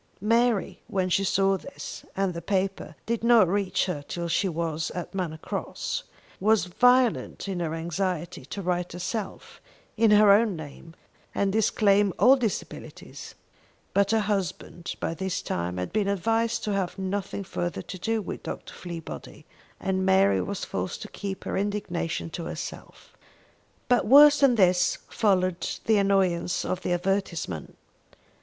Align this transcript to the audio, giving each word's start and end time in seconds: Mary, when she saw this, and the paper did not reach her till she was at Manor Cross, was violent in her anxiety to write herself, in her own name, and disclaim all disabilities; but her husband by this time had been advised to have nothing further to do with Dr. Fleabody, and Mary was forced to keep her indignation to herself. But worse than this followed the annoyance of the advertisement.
Mary, 0.19 0.81
when 0.87 1.09
she 1.09 1.23
saw 1.23 1.55
this, 1.57 2.03
and 2.17 2.33
the 2.33 2.41
paper 2.41 2.95
did 3.05 3.23
not 3.23 3.47
reach 3.47 3.85
her 3.85 4.01
till 4.07 4.27
she 4.27 4.49
was 4.49 4.89
at 4.95 5.13
Manor 5.13 5.37
Cross, 5.37 6.05
was 6.39 6.65
violent 6.65 7.47
in 7.47 7.59
her 7.59 7.75
anxiety 7.75 8.43
to 8.45 8.63
write 8.63 8.93
herself, 8.93 9.61
in 9.97 10.09
her 10.09 10.31
own 10.31 10.55
name, 10.55 10.95
and 11.35 11.53
disclaim 11.53 12.13
all 12.17 12.35
disabilities; 12.35 13.35
but 13.93 14.09
her 14.09 14.21
husband 14.21 14.95
by 14.99 15.13
this 15.13 15.39
time 15.43 15.77
had 15.77 15.93
been 15.93 16.07
advised 16.07 16.63
to 16.63 16.73
have 16.73 16.97
nothing 16.97 17.43
further 17.43 17.83
to 17.83 17.99
do 17.99 18.23
with 18.23 18.41
Dr. 18.41 18.73
Fleabody, 18.73 19.45
and 19.79 20.03
Mary 20.03 20.41
was 20.41 20.65
forced 20.65 21.03
to 21.03 21.09
keep 21.09 21.43
her 21.43 21.55
indignation 21.55 22.31
to 22.31 22.45
herself. 22.45 23.15
But 23.87 24.07
worse 24.07 24.39
than 24.39 24.55
this 24.55 24.97
followed 25.11 25.67
the 25.85 25.97
annoyance 25.97 26.65
of 26.65 26.81
the 26.81 26.91
advertisement. 26.93 27.77